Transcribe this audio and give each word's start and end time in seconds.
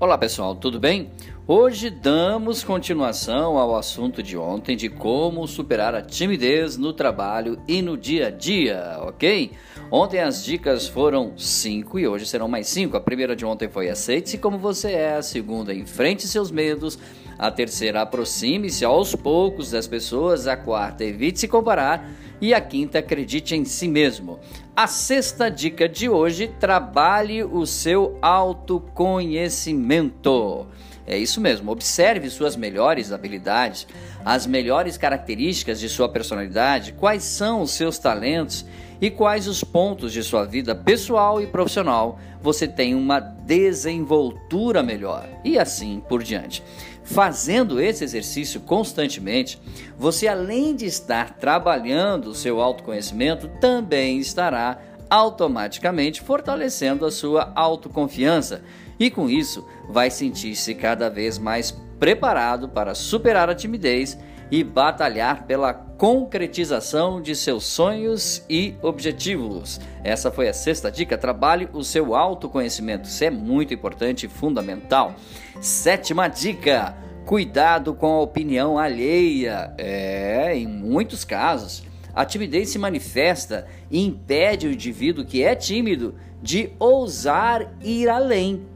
Olá 0.00 0.16
pessoal, 0.16 0.54
tudo 0.54 0.78
bem? 0.78 1.10
Hoje 1.44 1.90
damos 1.90 2.62
continuação 2.62 3.58
ao 3.58 3.74
assunto 3.74 4.22
de 4.22 4.36
ontem 4.36 4.76
de 4.76 4.88
como 4.88 5.44
superar 5.48 5.92
a 5.92 6.00
timidez 6.00 6.76
no 6.76 6.92
trabalho 6.92 7.60
e 7.66 7.82
no 7.82 7.98
dia 7.98 8.28
a 8.28 8.30
dia, 8.30 8.98
ok? 9.00 9.50
Ontem 9.90 10.20
as 10.20 10.44
dicas 10.44 10.86
foram 10.86 11.36
cinco 11.36 11.98
e 11.98 12.06
hoje 12.06 12.26
serão 12.26 12.46
mais 12.46 12.68
cinco. 12.68 12.96
A 12.96 13.00
primeira 13.00 13.34
de 13.34 13.44
ontem 13.44 13.68
foi 13.68 13.90
aceite-se 13.90 14.38
como 14.38 14.56
você 14.56 14.92
é, 14.92 15.16
a 15.16 15.22
segunda 15.22 15.74
enfrente 15.74 16.28
seus 16.28 16.52
medos, 16.52 16.96
a 17.38 17.50
terceira 17.50 18.02
aproxime-se 18.02 18.84
aos 18.84 19.14
poucos 19.14 19.70
das 19.70 19.86
pessoas, 19.86 20.48
a 20.48 20.56
quarta 20.56 21.04
evite 21.04 21.38
se 21.38 21.46
comparar 21.46 22.10
e 22.40 22.52
a 22.52 22.60
quinta 22.60 22.98
acredite 22.98 23.54
em 23.54 23.64
si 23.64 23.86
mesmo. 23.86 24.40
A 24.74 24.88
sexta 24.88 25.50
dica 25.50 25.88
de 25.88 26.08
hoje: 26.08 26.48
trabalhe 26.58 27.44
o 27.44 27.64
seu 27.64 28.18
autoconhecimento. 28.20 30.66
É 31.06 31.16
isso 31.16 31.40
mesmo, 31.40 31.70
observe 31.72 32.28
suas 32.28 32.54
melhores 32.54 33.12
habilidades, 33.12 33.86
as 34.22 34.46
melhores 34.46 34.98
características 34.98 35.80
de 35.80 35.88
sua 35.88 36.06
personalidade, 36.06 36.92
quais 36.92 37.22
são 37.22 37.62
os 37.62 37.70
seus 37.70 37.98
talentos 37.98 38.66
e 39.00 39.10
quais 39.10 39.48
os 39.48 39.64
pontos 39.64 40.12
de 40.12 40.22
sua 40.22 40.44
vida 40.44 40.74
pessoal 40.74 41.40
e 41.40 41.46
profissional 41.46 42.20
você 42.42 42.68
tem 42.68 42.94
uma 42.94 43.20
desenvoltura 43.20 44.82
melhor 44.82 45.26
e 45.42 45.58
assim 45.58 46.02
por 46.08 46.22
diante. 46.22 46.62
Fazendo 47.10 47.80
esse 47.80 48.04
exercício 48.04 48.60
constantemente, 48.60 49.58
você 49.98 50.28
além 50.28 50.76
de 50.76 50.84
estar 50.84 51.38
trabalhando 51.38 52.26
o 52.26 52.34
seu 52.34 52.60
autoconhecimento, 52.60 53.48
também 53.60 54.18
estará 54.18 54.78
automaticamente 55.08 56.20
fortalecendo 56.20 57.06
a 57.06 57.10
sua 57.10 57.50
autoconfiança 57.54 58.60
e 59.00 59.10
com 59.10 59.28
isso 59.28 59.66
vai 59.88 60.10
sentir-se 60.10 60.74
cada 60.74 61.08
vez 61.08 61.38
mais 61.38 61.70
preparado 61.98 62.68
para 62.68 62.94
superar 62.94 63.48
a 63.48 63.54
timidez 63.54 64.18
e 64.50 64.62
batalhar 64.62 65.46
pela 65.46 65.72
concretização 65.72 67.20
de 67.20 67.34
seus 67.34 67.64
sonhos 67.64 68.42
e 68.48 68.74
objetivos. 68.82 69.80
Essa 70.04 70.30
foi 70.30 70.48
a 70.48 70.54
sexta 70.54 70.90
dica. 70.90 71.18
Trabalhe 71.18 71.68
o 71.72 71.82
seu 71.82 72.14
autoconhecimento. 72.14 73.08
Isso 73.08 73.24
é 73.24 73.30
muito 73.30 73.74
importante 73.74 74.26
e 74.26 74.28
fundamental. 74.28 75.14
Sétima 75.60 76.28
dica: 76.28 76.96
cuidado 77.28 77.92
com 77.92 78.06
a 78.06 78.22
opinião 78.22 78.78
alheia. 78.78 79.74
É, 79.76 80.56
em 80.56 80.66
muitos 80.66 81.26
casos, 81.26 81.84
a 82.14 82.24
timidez 82.24 82.70
se 82.70 82.78
manifesta 82.78 83.66
e 83.90 84.02
impede 84.02 84.66
o 84.66 84.72
indivíduo 84.72 85.26
que 85.26 85.42
é 85.42 85.54
tímido 85.54 86.14
de 86.42 86.70
ousar 86.78 87.70
ir 87.82 88.08
além 88.08 88.66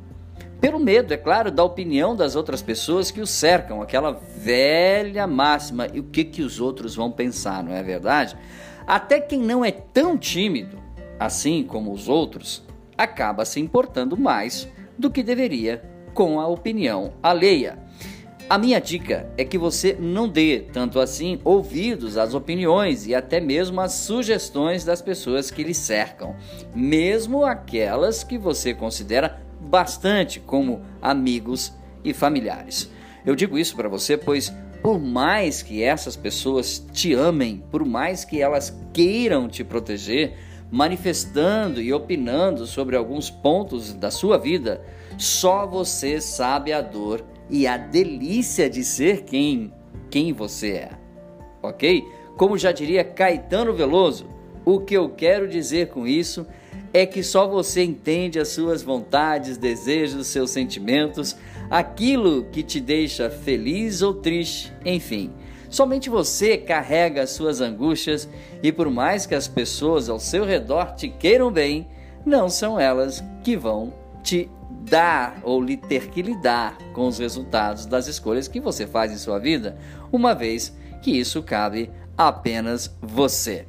pelo 0.60 0.78
medo, 0.78 1.14
é 1.14 1.16
claro, 1.16 1.50
da 1.50 1.64
opinião 1.64 2.14
das 2.14 2.36
outras 2.36 2.60
pessoas 2.60 3.10
que 3.10 3.22
o 3.22 3.26
cercam, 3.26 3.80
aquela 3.80 4.12
velha 4.36 5.26
máxima, 5.26 5.88
e 5.92 5.98
o 5.98 6.04
que, 6.04 6.22
que 6.22 6.42
os 6.42 6.60
outros 6.60 6.94
vão 6.94 7.10
pensar, 7.10 7.64
não 7.64 7.72
é 7.72 7.82
verdade? 7.82 8.36
Até 8.86 9.18
quem 9.18 9.40
não 9.40 9.64
é 9.64 9.72
tão 9.72 10.16
tímido, 10.16 10.78
assim 11.18 11.64
como 11.64 11.90
os 11.90 12.06
outros, 12.06 12.62
acaba 12.98 13.46
se 13.46 13.58
importando 13.58 14.16
mais 14.16 14.68
do 14.96 15.10
que 15.10 15.22
deveria 15.22 15.82
com 16.14 16.38
a 16.38 16.46
opinião 16.46 17.14
alheia. 17.22 17.78
A 18.48 18.58
minha 18.58 18.80
dica 18.80 19.30
é 19.36 19.44
que 19.44 19.56
você 19.56 19.96
não 19.98 20.28
dê 20.28 20.60
tanto 20.72 21.00
assim 21.00 21.40
ouvidos 21.42 22.18
às 22.18 22.34
opiniões 22.34 23.06
e 23.06 23.14
até 23.14 23.40
mesmo 23.40 23.80
às 23.80 23.92
sugestões 23.92 24.84
das 24.84 25.00
pessoas 25.00 25.50
que 25.50 25.62
lhe 25.62 25.72
cercam, 25.72 26.36
mesmo 26.74 27.44
aquelas 27.44 28.22
que 28.22 28.36
você 28.36 28.74
considera 28.74 29.40
bastante 29.58 30.38
como 30.38 30.82
amigos 31.00 31.72
e 32.04 32.12
familiares. 32.12 32.90
Eu 33.24 33.34
digo 33.34 33.58
isso 33.58 33.74
para 33.74 33.88
você, 33.88 34.18
pois 34.18 34.52
por 34.82 34.98
mais 34.98 35.62
que 35.62 35.82
essas 35.82 36.16
pessoas 36.16 36.84
te 36.92 37.14
amem, 37.14 37.62
por 37.70 37.86
mais 37.86 38.24
que 38.24 38.42
elas 38.42 38.76
queiram 38.92 39.48
te 39.48 39.62
proteger, 39.62 40.34
manifestando 40.70 41.80
e 41.80 41.92
opinando 41.92 42.66
sobre 42.66 42.96
alguns 42.96 43.30
pontos 43.30 43.94
da 43.94 44.10
sua 44.10 44.36
vida, 44.36 44.84
só 45.16 45.66
você 45.66 46.20
sabe 46.20 46.72
a 46.72 46.80
dor 46.80 47.24
e 47.50 47.66
a 47.66 47.76
delícia 47.76 48.68
de 48.68 48.84
ser 48.84 49.22
quem 49.22 49.72
quem 50.10 50.32
você 50.32 50.72
é. 50.72 50.90
OK? 51.62 52.04
Como 52.36 52.58
já 52.58 52.70
diria 52.70 53.02
Caetano 53.02 53.72
Veloso, 53.72 54.26
o 54.64 54.80
que 54.80 54.94
eu 54.94 55.08
quero 55.08 55.48
dizer 55.48 55.88
com 55.88 56.06
isso 56.06 56.46
é 56.92 57.06
que 57.06 57.22
só 57.22 57.48
você 57.48 57.82
entende 57.82 58.38
as 58.38 58.48
suas 58.48 58.82
vontades, 58.82 59.56
desejos, 59.56 60.26
seus 60.26 60.50
sentimentos, 60.50 61.36
aquilo 61.70 62.44
que 62.52 62.62
te 62.62 62.78
deixa 62.80 63.30
feliz 63.30 64.02
ou 64.02 64.12
triste, 64.12 64.72
enfim. 64.84 65.30
Somente 65.70 66.10
você 66.10 66.58
carrega 66.58 67.22
as 67.22 67.30
suas 67.30 67.62
angústias 67.62 68.28
e 68.62 68.70
por 68.70 68.90
mais 68.90 69.24
que 69.24 69.34
as 69.34 69.48
pessoas 69.48 70.10
ao 70.10 70.20
seu 70.20 70.44
redor 70.44 70.94
te 70.94 71.08
queiram 71.08 71.50
bem, 71.50 71.88
não 72.26 72.50
são 72.50 72.78
elas 72.78 73.24
que 73.42 73.56
vão 73.56 73.94
te 74.22 74.50
dar 74.88 75.40
ou 75.42 75.62
lhe 75.62 75.76
ter 75.76 76.08
que 76.08 76.22
lidar 76.22 76.76
com 76.92 77.06
os 77.06 77.18
resultados 77.18 77.86
das 77.86 78.06
escolhas 78.06 78.48
que 78.48 78.60
você 78.60 78.86
faz 78.86 79.12
em 79.12 79.16
sua 79.16 79.38
vida, 79.38 79.78
uma 80.10 80.34
vez 80.34 80.76
que 81.00 81.10
isso 81.10 81.42
cabe 81.42 81.90
apenas 82.16 82.94
você. 83.00 83.66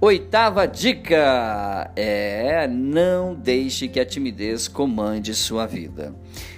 Oitava 0.00 0.66
dica 0.66 1.90
é 1.94 2.66
não 2.66 3.34
deixe 3.34 3.86
que 3.86 4.00
a 4.00 4.06
timidez 4.06 4.66
comande 4.66 5.34
sua 5.34 5.66
vida. 5.66 6.14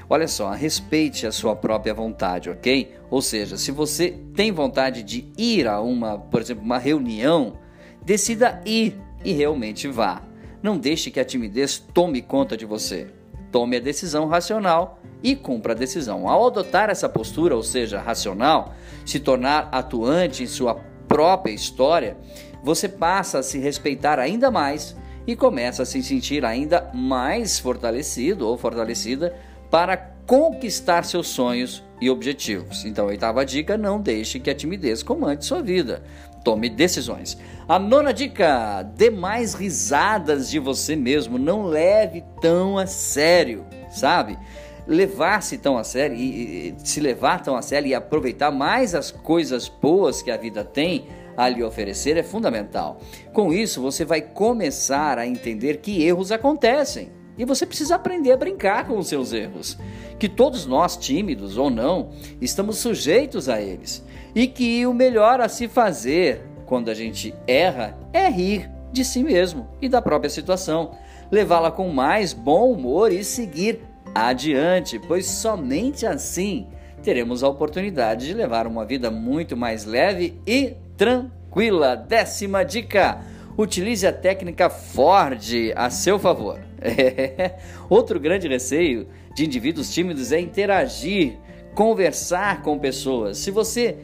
Olha 0.09 0.29
só, 0.29 0.51
respeite 0.51 1.27
a 1.27 1.33
sua 1.33 1.57
própria 1.57 1.93
vontade, 1.93 2.51
ok? 2.51 2.95
Ou 3.11 3.21
seja, 3.21 3.57
se 3.57 3.73
você 3.73 4.17
tem 4.37 4.53
vontade 4.53 5.03
de 5.03 5.27
ir 5.37 5.67
a 5.67 5.81
uma, 5.81 6.19
por 6.19 6.41
exemplo, 6.41 6.63
uma 6.63 6.79
reunião, 6.79 7.59
decida 8.05 8.61
ir 8.65 8.97
e 9.25 9.33
realmente 9.33 9.89
vá. 9.89 10.23
Não 10.63 10.79
deixe 10.79 11.11
que 11.11 11.19
a 11.19 11.25
timidez 11.25 11.79
tome 11.79 12.23
conta 12.23 12.57
de 12.57 12.65
você. 12.65 13.09
Tome 13.53 13.77
a 13.77 13.81
decisão 13.81 14.27
racional 14.27 14.99
e 15.23 15.37
cumpra 15.37 15.73
a 15.73 15.77
decisão. 15.77 16.27
Ao 16.29 16.47
adotar 16.47 16.89
essa 16.91 17.09
postura, 17.09 17.55
ou 17.55 17.63
seja, 17.63 18.01
racional, 18.01 18.75
se 19.07 19.21
tornar 19.21 19.69
atuante 19.71 20.43
em 20.43 20.47
sua 20.47 20.75
própria 21.07 21.53
história, 21.53 22.17
você 22.65 22.89
passa 22.89 23.41
a 23.41 23.43
se 23.43 23.59
respeitar 23.59 24.19
ainda 24.19 24.51
mais 24.51 24.97
e 25.27 25.37
começa 25.37 25.83
a 25.83 25.87
se 25.87 26.03
sentir 26.03 26.45
ainda 26.45 26.91
mais 26.95 27.59
fortalecido 27.59 28.49
ou 28.49 28.57
fortalecida 28.57 29.37
para 29.71 29.97
conquistar 30.27 31.05
seus 31.05 31.29
sonhos 31.29 31.83
e 32.01 32.09
objetivos. 32.09 32.85
Então, 32.85 33.07
oitava 33.07 33.45
dica: 33.45 33.77
não 33.77 34.01
deixe 34.01 34.41
que 34.41 34.51
a 34.51 34.55
timidez 34.55 35.03
comande 35.03 35.45
sua 35.45 35.63
vida. 35.63 36.03
Tome 36.45 36.69
decisões. 36.69 37.39
A 37.69 37.79
nona 37.79 38.13
dica: 38.13 38.83
dê 38.83 39.11
mais 39.11 39.55
risadas 39.55 40.51
de 40.51 40.59
você 40.59 40.97
mesmo. 40.97 41.39
Não 41.39 41.65
leve 41.65 42.25
tão 42.41 42.79
a 42.79 42.87
sério, 42.87 43.65
sabe? 43.91 44.39
Levar-se 44.87 45.59
tão 45.59 45.79
a 45.79 45.85
sério 45.85 46.17
e, 46.17 46.75
se 46.79 47.01
levar 47.01 47.41
tão 47.41 47.57
a 47.57 47.63
sério 47.63 47.89
e 47.89 47.95
aproveitar 47.95 48.51
mais 48.51 48.95
as 48.95 49.11
coisas 49.11 49.69
boas 49.69 50.21
que 50.21 50.31
a 50.31 50.37
vida 50.37 50.65
tem 50.65 51.07
a 51.37 51.49
lhe 51.49 51.63
oferecer 51.63 52.17
é 52.17 52.23
fundamental. 52.23 53.01
Com 53.33 53.53
isso, 53.53 53.81
você 53.81 54.05
vai 54.05 54.21
começar 54.21 55.19
a 55.19 55.27
entender 55.27 55.79
que 55.79 56.03
erros 56.03 56.33
acontecem 56.33 57.11
e 57.39 57.45
você 57.45 57.65
precisa 57.65 57.95
aprender 57.95 58.33
a 58.33 58.37
brincar 58.37 58.87
com 58.87 58.99
os 58.99 59.07
seus 59.07 59.33
erros. 59.33 59.79
Que 60.19 60.29
todos 60.29 60.67
nós, 60.67 60.97
tímidos 60.97 61.57
ou 61.57 61.71
não, 61.71 62.11
estamos 62.41 62.79
sujeitos 62.79 63.49
a 63.49 63.61
eles 63.61 64.05
e 64.35 64.47
que 64.47 64.87
o 64.87 64.95
melhor 64.95 65.41
a 65.41 65.49
se 65.49 65.69
fazer 65.69 66.43
quando 66.67 66.91
a 66.91 66.95
gente 66.95 67.35
erra 67.47 67.97
é 68.13 68.29
rir 68.29 68.71
de 68.91 69.05
si 69.05 69.23
mesmo 69.23 69.69
e 69.81 69.89
da 69.89 70.01
própria 70.01 70.31
situação, 70.31 70.93
levá-la 71.31 71.71
com 71.71 71.89
mais 71.89 72.33
bom 72.33 72.73
humor 72.73 73.13
e 73.13 73.25
seguir 73.25 73.81
adiante, 74.15 74.99
pois 74.99 75.27
somente 75.27 76.07
assim 76.07 76.67
teremos 77.03 77.43
a 77.43 77.49
oportunidade 77.49 78.27
de 78.27 78.35
levar 78.35 78.67
uma 78.67 78.85
vida 78.85 79.11
muito 79.11 79.57
mais 79.57 79.85
leve 79.85 80.41
e 80.47 80.75
tranquila. 80.97 81.97
Décima 81.97 82.65
dica: 82.65 83.21
utilize 83.57 84.07
a 84.07 84.13
técnica 84.13 84.71
Ford 84.71 85.43
a 85.75 85.91
seu 85.91 86.19
favor. 86.19 86.61
Outro 87.89 88.21
grande 88.21 88.49
receio 88.49 89.09
de 89.35 89.45
indivíduos 89.45 89.93
tímidos 89.93 90.33
é 90.33 90.41
interagir, 90.41 91.39
conversar 91.75 92.63
com 92.63 92.79
pessoas. 92.79 93.39
Se 93.39 93.51
você 93.51 93.97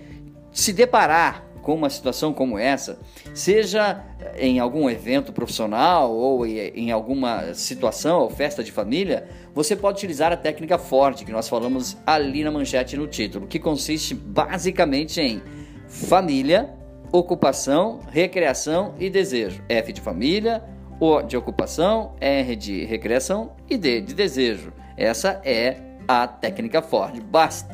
se 0.58 0.72
deparar 0.72 1.44
com 1.62 1.72
uma 1.72 1.88
situação 1.88 2.32
como 2.32 2.58
essa, 2.58 2.98
seja 3.32 4.02
em 4.36 4.58
algum 4.58 4.90
evento 4.90 5.32
profissional 5.32 6.12
ou 6.12 6.44
em 6.44 6.90
alguma 6.90 7.54
situação 7.54 8.22
ou 8.22 8.28
festa 8.28 8.64
de 8.64 8.72
família, 8.72 9.28
você 9.54 9.76
pode 9.76 9.98
utilizar 9.98 10.32
a 10.32 10.36
técnica 10.36 10.76
Ford 10.76 11.24
que 11.24 11.30
nós 11.30 11.48
falamos 11.48 11.96
ali 12.04 12.42
na 12.42 12.50
manchete 12.50 12.96
no 12.96 13.06
título, 13.06 13.46
que 13.46 13.60
consiste 13.60 14.16
basicamente 14.16 15.20
em 15.20 15.40
família, 15.86 16.74
ocupação, 17.12 18.00
recreação 18.10 18.94
e 18.98 19.08
desejo. 19.08 19.62
F 19.68 19.92
de 19.92 20.00
família, 20.00 20.64
O 20.98 21.22
de 21.22 21.36
ocupação, 21.36 22.16
R 22.20 22.56
de 22.56 22.84
recreação 22.84 23.52
e 23.70 23.78
D 23.78 24.00
de 24.00 24.12
desejo. 24.12 24.72
Essa 24.96 25.40
é 25.44 25.76
a 26.08 26.26
técnica 26.26 26.82
Ford. 26.82 27.20
Basta, 27.20 27.68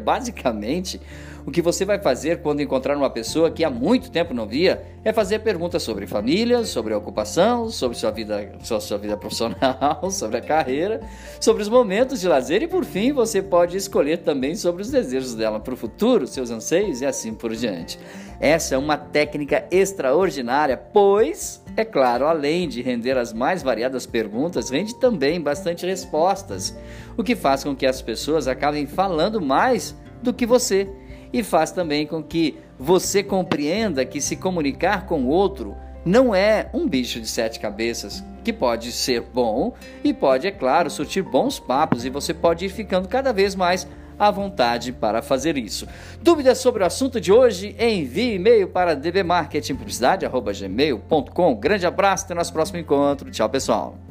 basicamente, 0.00 1.00
o 1.46 1.50
que 1.50 1.62
você 1.62 1.84
vai 1.84 1.98
fazer 1.98 2.42
quando 2.42 2.60
encontrar 2.60 2.96
uma 2.96 3.10
pessoa 3.10 3.50
que 3.50 3.64
há 3.64 3.70
muito 3.70 4.10
tempo 4.10 4.34
não 4.34 4.46
via 4.46 4.82
é 5.04 5.12
fazer 5.12 5.38
perguntas 5.40 5.82
sobre 5.82 6.06
família, 6.06 6.64
sobre 6.64 6.92
ocupação, 6.92 7.70
sobre 7.70 7.96
sua 7.96 8.10
vida, 8.10 8.52
sua, 8.62 8.80
sua 8.80 8.98
vida 8.98 9.16
profissional, 9.18 10.10
sobre 10.10 10.38
a 10.38 10.40
carreira, 10.40 11.00
sobre 11.40 11.62
os 11.62 11.68
momentos 11.68 12.20
de 12.20 12.28
lazer 12.28 12.62
e, 12.62 12.68
por 12.68 12.84
fim, 12.84 13.12
você 13.12 13.40
pode 13.40 13.76
escolher 13.76 14.18
também 14.18 14.54
sobre 14.54 14.82
os 14.82 14.90
desejos 14.90 15.34
dela 15.34 15.58
para 15.58 15.74
o 15.74 15.76
futuro, 15.76 16.26
seus 16.26 16.50
anseios 16.50 17.00
e 17.00 17.06
assim 17.06 17.34
por 17.34 17.54
diante. 17.54 17.98
Essa 18.38 18.74
é 18.74 18.78
uma 18.78 18.96
técnica 18.96 19.66
extraordinária, 19.70 20.76
pois, 20.76 21.62
é 21.76 21.84
claro, 21.84 22.26
além 22.26 22.68
de 22.68 22.82
render 22.82 23.16
as 23.16 23.32
mais 23.32 23.62
variadas 23.62 24.06
perguntas, 24.06 24.70
rende 24.70 24.94
também 24.94 25.40
bastante 25.40 25.86
respostas, 25.86 26.76
o 27.16 27.22
que 27.22 27.36
faz 27.36 27.64
com 27.64 27.76
que 27.76 27.86
as 27.86 28.00
pessoas 28.00 28.48
acabem 28.48 28.86
falando 28.86 29.40
mais 29.40 29.94
do 30.22 30.32
que 30.32 30.46
você 30.46 30.88
e 31.32 31.42
faz 31.42 31.70
também 31.70 32.06
com 32.06 32.22
que 32.22 32.58
você 32.78 33.22
compreenda 33.22 34.04
que 34.04 34.20
se 34.20 34.36
comunicar 34.36 35.06
com 35.06 35.22
o 35.22 35.28
outro 35.28 35.74
não 36.04 36.34
é 36.34 36.68
um 36.72 36.88
bicho 36.88 37.20
de 37.20 37.28
sete 37.28 37.60
cabeças, 37.60 38.24
que 38.42 38.52
pode 38.52 38.90
ser 38.90 39.20
bom 39.20 39.74
e 40.02 40.14
pode, 40.14 40.46
é 40.46 40.50
claro, 40.50 40.90
surtir 40.90 41.22
bons 41.22 41.58
papos 41.58 42.04
e 42.04 42.10
você 42.10 42.32
pode 42.32 42.64
ir 42.64 42.70
ficando 42.70 43.06
cada 43.06 43.32
vez 43.32 43.54
mais 43.54 43.86
à 44.18 44.30
vontade 44.30 44.92
para 44.92 45.22
fazer 45.22 45.56
isso. 45.56 45.86
Dúvidas 46.20 46.58
sobre 46.58 46.82
o 46.82 46.86
assunto 46.86 47.18
de 47.20 47.32
hoje? 47.32 47.74
Envie 47.78 48.34
e-mail 48.34 48.68
para 48.68 48.94
dbmarketingpublicidade.gmail.com. 48.94 51.54
Grande 51.56 51.86
abraço, 51.86 52.26
até 52.26 52.34
nosso 52.34 52.52
próximo 52.52 52.78
encontro. 52.78 53.30
Tchau, 53.30 53.48
pessoal. 53.48 54.09